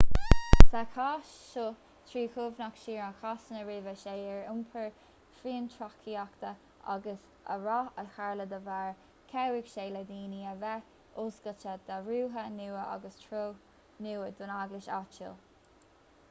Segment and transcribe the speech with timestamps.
[0.71, 1.65] sa chás seo
[2.11, 4.87] trí chuimhneach siar ar chásanna roimhe seo ar iompar
[5.41, 6.53] fiontraíochta
[6.95, 7.27] agus
[7.57, 8.91] an rath a tharla dá bharr
[9.35, 13.47] chabhraigh sé le daoine a bheith oscailte d'athruithe nua agus treo
[14.07, 15.41] nua don eaglais áitiúil